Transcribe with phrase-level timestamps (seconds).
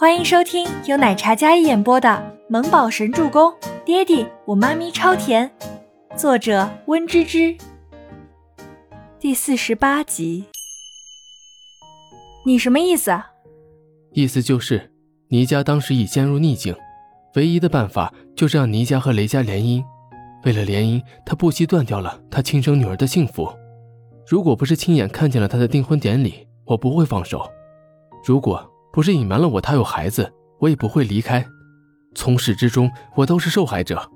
[0.00, 2.08] 欢迎收听由奶茶嘉一演播的
[2.48, 3.50] 《萌宝神助攻》，
[3.84, 5.50] 爹地我妈咪超甜，
[6.16, 7.56] 作者温芝芝。
[9.18, 10.44] 第四十八集。
[12.46, 13.26] 你什么意思啊？
[14.12, 14.92] 意思就是
[15.30, 16.72] 倪家当时已陷入逆境，
[17.34, 19.82] 唯一的办法就是让倪家和雷家联姻。
[20.44, 23.52] 为了联姻，他不惜断掉了他亲生女儿的幸福。
[24.28, 27.50] 如果不是亲眼看见了他的订婚典礼，我不会放手。
[28.24, 28.64] 如果
[28.98, 30.28] 不是隐瞒了我他有孩子，
[30.58, 31.46] 我也不会离开。
[32.16, 34.10] 从始至终，我都是受害者。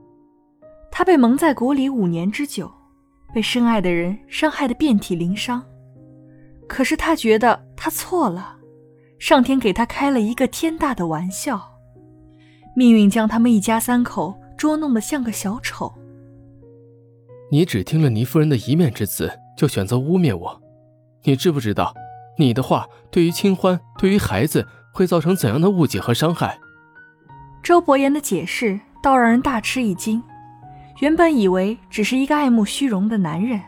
[0.90, 2.68] 他被蒙在鼓里五年之久，
[3.32, 5.64] 被深爱的人伤害的遍体鳞伤。
[6.66, 8.56] 可是他觉得他错了，
[9.20, 11.62] 上天给他开了一个天大的玩笑，
[12.74, 15.94] 命运将他们一家三口捉弄得像个小丑。
[17.52, 19.30] 你只听了倪夫人的一面之词。
[19.56, 20.60] 就选择污蔑我，
[21.22, 21.94] 你知不知道，
[22.38, 26.58] 你的话对于清欢、对于孩子会造成怎样的误解和伤害？
[27.62, 30.22] 周伯言的解释倒让人大吃一惊。
[31.00, 33.60] 原本以为只是一个爱慕虚荣的男人，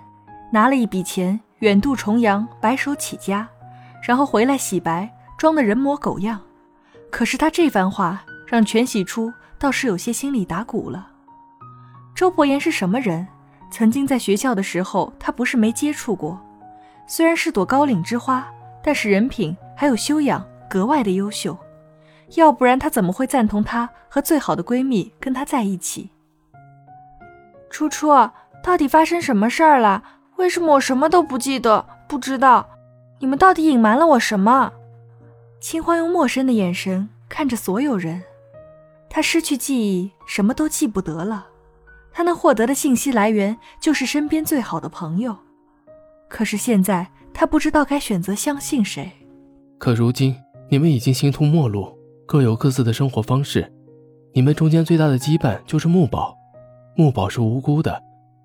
[0.53, 3.49] 拿了一笔钱远渡重洋，白手起家，
[4.03, 6.41] 然后回来洗白，装的人模狗样。
[7.11, 11.09] 可是他这番话让全喜初倒是有些心里打鼓了。
[12.15, 13.27] 周伯言是什么人？
[13.71, 16.41] 曾经在学校的时候，他不是没接触过。
[17.07, 18.47] 虽然是朵高岭之花，
[18.85, 21.57] 但是人品还有修养格外的优秀。
[22.37, 26.11] 要不然他怎么会赞同她和最好的闺蜜跟他在一起？
[27.71, 28.09] 初初，
[28.63, 30.03] 到底发生什么事儿了？
[30.37, 31.87] 为什么我什么都不记得？
[32.07, 32.69] 不知道，
[33.21, 34.73] 你们到底隐瞒了我什么？
[35.61, 38.23] 清欢用陌生的眼神看着所有人，
[39.09, 41.47] 她失去记忆，什么都记不得了。
[42.13, 45.37] 她能获得的信息来源就是身边最好的朋友，
[46.29, 49.11] 可是现在他不知道该选择相信谁。
[49.77, 50.35] 可如今
[50.71, 51.93] 你们已经形同陌路，
[52.25, 53.71] 各有各自的生活方式，
[54.33, 56.35] 你们中间最大的羁绊就是木宝。
[56.97, 58.01] 木宝是无辜的，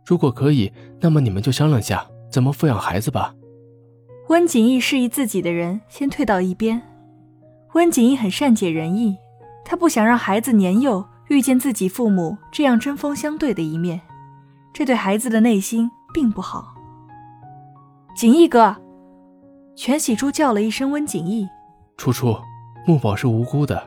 [0.06, 3.34] 如果可以，那么你们就商量下怎么抚养孩子吧。
[4.28, 6.81] 温景逸示意自己的人先退到一边。
[7.75, 9.16] 温景逸很善解人意，
[9.63, 11.06] 他不想让孩子年幼。
[11.30, 14.02] 遇见自己父母这样针锋相对的一面，
[14.74, 16.74] 这对孩子的内心并不好。
[18.16, 18.75] 景逸哥，
[19.81, 21.47] 全喜珠叫了一声温景逸。
[21.95, 22.38] 楚楚，
[22.85, 23.81] 木宝是无辜的，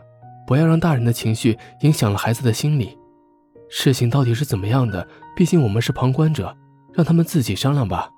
[0.46, 2.96] 不要让大人的情绪影响了孩子的心理。
[3.68, 5.06] 事情到底是怎么样的？
[5.36, 6.56] 毕竟我们是旁观者，
[6.94, 8.10] 让他们自己商量吧。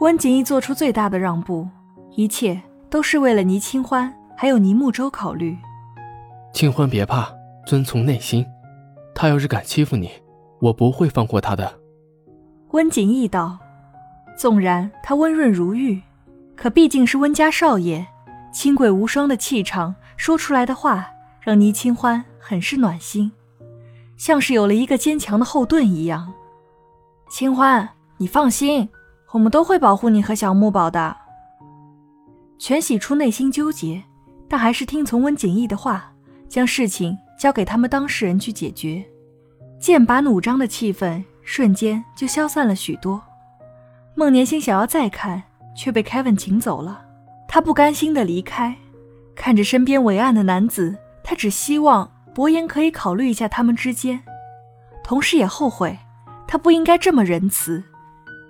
[0.00, 1.66] 温景逸做出最大的让步，
[2.16, 2.60] 一切
[2.90, 5.56] 都是为了倪清欢还有倪木舟考虑。
[6.52, 7.32] 清欢别怕。
[7.66, 8.44] 遵从内心，
[9.14, 10.10] 他要是敢欺负你，
[10.60, 11.72] 我不会放过他的。
[12.72, 13.58] 温景逸道
[14.36, 16.02] ：“纵然他温润如玉，
[16.60, 18.06] 可毕竟是温家少爷，
[18.52, 21.08] 清贵无双的气场，说出来的话
[21.40, 23.32] 让倪清欢很是暖心，
[24.18, 26.30] 像是有了一个坚强的后盾一样。
[27.30, 27.88] 清欢，
[28.18, 28.86] 你放心，
[29.30, 31.16] 我们都会保护你和小木宝的。”
[32.60, 34.02] 全喜初内心纠结，
[34.46, 36.12] 但还是听从温景逸的话，
[36.46, 37.16] 将事情。
[37.38, 39.02] 交给他们当事人去解决，
[39.80, 43.22] 剑拔弩张的气氛瞬间就消散了许多。
[44.14, 45.42] 孟年星想要再看，
[45.80, 47.00] 却被凯文请走了。
[47.48, 48.76] 他不甘心的离开，
[49.34, 54.20] 看着身边伟岸的男子，他只希望伯言可以考虑一下他们之间，
[55.02, 55.98] 同时也后悔
[56.46, 57.82] 他不应该这么仁慈，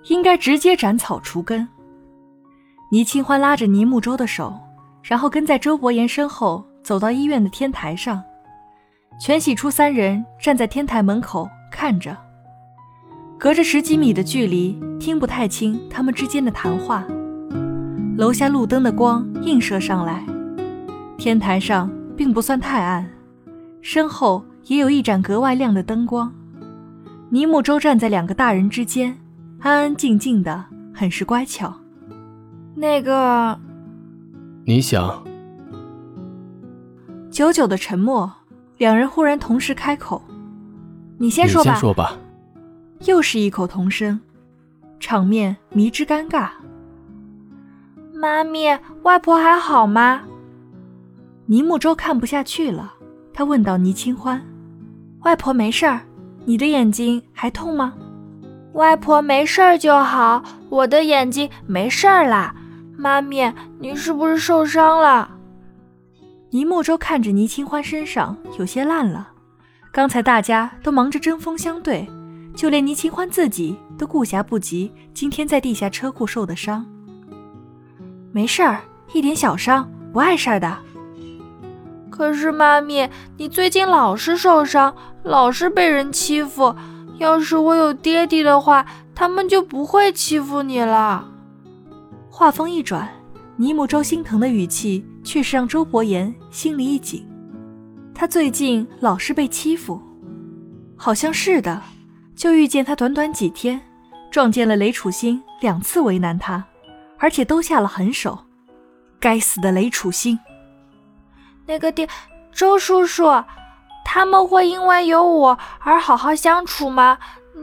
[0.09, 1.65] 应该直接斩草除根。
[2.91, 4.59] 倪清欢拉着倪木舟的手，
[5.01, 8.21] 然后跟在周伯言身后走到医院的天台上。
[9.21, 12.17] 全喜初三人站在天台门口看着，
[13.39, 17.05] 隔着十几米的距离，听不太清他们之间的谈话。
[18.17, 20.23] 楼下路灯的光映射上来，
[21.17, 23.09] 天台上并不算太暗，
[23.81, 26.31] 身后也有一盏格外亮的灯光。
[27.29, 29.17] 尼木舟站在两个大人之间，
[29.59, 31.73] 安安静静的，很是乖巧。
[32.75, 33.57] 那个，
[34.65, 35.23] 你想？
[37.31, 38.31] 久久的沉默。
[38.77, 40.19] 两人忽然同时开口
[41.19, 41.69] ：“你先说吧。
[41.73, 42.17] ”“先说吧。”
[43.05, 44.19] 又是异口同声，
[44.99, 46.49] 场面迷之尴尬。
[48.21, 50.21] 妈咪，外婆还好吗？
[51.47, 52.93] 倪木舟看不下去了，
[53.33, 54.39] 他问道：“倪清欢，
[55.21, 56.01] 外婆没事儿，
[56.45, 57.95] 你的眼睛还痛吗
[58.73, 62.53] ？”“外婆没事儿就好，我的眼睛没事儿啦。
[62.95, 65.27] ”“妈咪，你是不是受伤了？”
[66.51, 69.29] 倪木舟看着倪清欢身上有些烂了，
[69.91, 72.07] 刚才大家都忙着针锋相对，
[72.53, 76.85] 就连倪清欢自己都顾暇不及今天在地下车库受的伤。
[78.31, 78.79] 没事儿，
[79.13, 80.77] 一点小伤，不碍事儿的。
[82.09, 86.75] 可是妈咪，你最近老是受伤，老是被人欺负。
[87.17, 91.27] 要是我有爹地的话，他们就不会欺负你了。
[92.29, 93.07] 话锋一转，
[93.57, 97.27] 尼木周心疼的语气却是让周伯言心里一紧。
[98.13, 100.01] 他最近老是被欺负，
[100.95, 101.81] 好像是的。
[102.35, 103.79] 就遇见他短短几天，
[104.31, 106.63] 撞见了雷楚心两次为难他，
[107.21, 108.37] 而且都下了狠手。
[109.19, 110.37] 该死的雷楚心！
[111.67, 112.07] 那个爹，
[112.51, 113.31] 周叔叔。
[114.03, 117.17] 他们会因为有我而好好相处吗？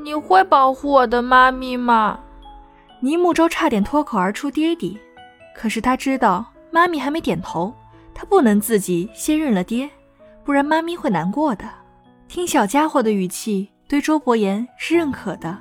[0.05, 2.20] 你会保护我的妈咪吗？
[3.00, 4.99] 尼木舟差点脱口而出“爹地”，
[5.55, 7.75] 可是他知道妈咪还没点头，
[8.14, 9.90] 他不能自己先认了爹，
[10.44, 11.69] 不然妈咪会难过的。
[12.28, 15.58] 听小家伙的语气，对周伯言是认可的。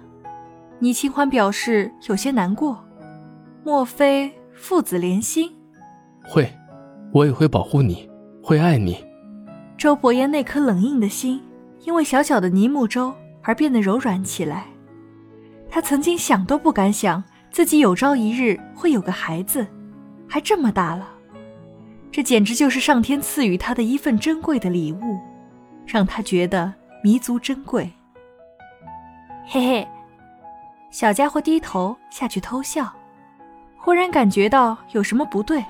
[0.80, 2.82] 倪清欢表示有些难过，
[3.68, 5.54] 莫非父子连心？
[6.24, 6.50] 会，
[7.12, 8.10] 我也会保护你，
[8.42, 9.06] 会爱你。
[9.78, 11.44] 周伯言那颗冷硬的心，
[11.82, 14.68] 因为小小的尼木舟而变得柔软起来。
[15.70, 17.22] 他曾经想都不敢想，
[17.52, 19.68] 自己有朝一日会有个孩子，
[20.30, 21.06] 还这么大了。
[22.10, 25.18] 这简直就是上天赐予他的一份珍贵的礼物，
[25.86, 26.74] 让他觉得
[27.04, 27.92] 弥足珍贵。
[29.46, 29.88] 嘿嘿，
[30.90, 32.90] 小家伙低头下去偷笑，
[33.88, 35.64] 忽然感觉到有什么不对，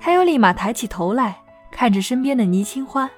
[0.00, 1.36] 他又立马抬起头来
[1.70, 3.08] 看着身边的倪清欢。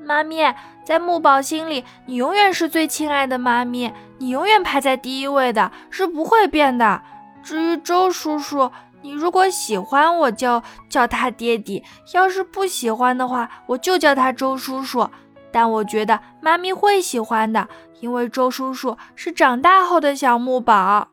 [0.00, 0.52] 妈咪，
[0.82, 7.00] 在木宝心里，你永远是最亲爱的妈咪，你永远排在第一位的，是不会变的。
[7.40, 11.80] 至于周叔叔，你如果喜欢我，就叫他爹地；
[12.12, 15.08] 要是不喜欢的话，我就叫他周叔叔。
[15.52, 17.68] 但我觉得妈咪会喜欢的，
[18.00, 21.10] 因为周叔叔是长大后的小木宝。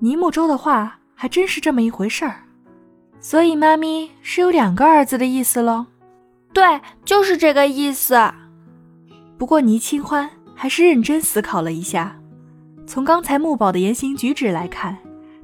[0.00, 2.44] 尼木舟的话还真是这么一回事儿，
[3.18, 5.86] 所以妈咪是有两个儿子的意思喽。
[6.52, 8.16] 对，就是这个意思。
[9.36, 12.16] 不过倪清欢还是认真思考了一下，
[12.86, 14.96] 从刚才木宝的言行举止来看，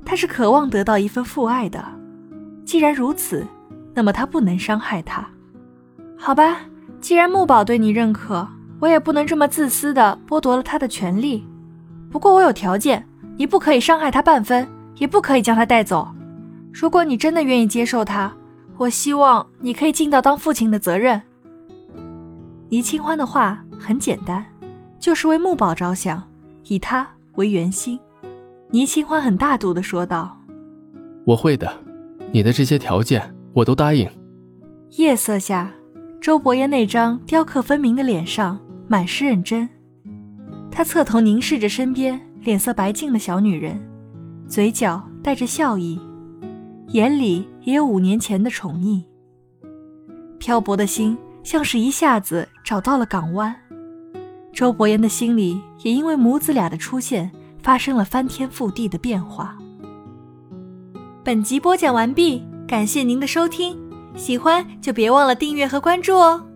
[0.06, 1.84] 他是渴望得到一份父爱的。
[2.64, 3.44] 既然如此，
[3.94, 5.28] 那么他不能伤害他。
[6.16, 6.60] 好吧，
[7.00, 8.46] 既然木宝对你认可，
[8.78, 11.44] 我也不能这么自私的剥夺了他的权利。
[12.12, 13.04] 不过我有条件，
[13.36, 16.08] 你不可以伤害他半分，也不可以将他带走。
[16.72, 18.32] 如果你真的愿意接受他。
[18.76, 21.22] 我希望你可以尽到当父亲的责任。
[22.68, 24.44] 倪清欢的话很简单，
[24.98, 26.20] 就是为木宝着想，
[26.64, 27.96] 以他为圆心。
[28.70, 30.36] 倪清欢很大度地说道
[31.24, 31.72] ：“我会的，
[32.32, 34.10] 你的这些条件我都答应。”
[34.98, 35.70] 夜色下，
[36.20, 38.58] 周伯言那张雕刻分明的脸上
[38.88, 39.68] 满是认真，
[40.68, 43.80] 他侧头凝视着身边脸色白净的小女人，
[44.48, 46.00] 嘴角带着笑意。
[46.88, 49.02] 眼里也有五年前的宠溺，
[50.38, 53.54] 漂泊的心像是一下子找到了港湾。
[54.52, 59.58] 周伯言的心里也因为母子俩的出现发生了翻天覆地的变化。
[61.24, 63.76] 本集播讲完毕，感谢您的收听，
[64.14, 66.46] 喜欢就别忘了订阅和关注哦。